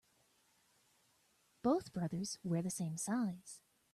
[1.61, 3.61] Both brothers wear the same size.